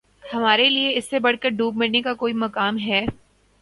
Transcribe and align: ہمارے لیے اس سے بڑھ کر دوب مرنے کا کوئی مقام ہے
ہمارے 0.23 0.67
لیے 0.69 0.95
اس 0.97 1.09
سے 1.09 1.19
بڑھ 1.19 1.37
کر 1.41 1.51
دوب 1.51 1.77
مرنے 1.77 2.01
کا 2.01 2.13
کوئی 2.13 2.33
مقام 2.35 2.77
ہے 2.79 3.05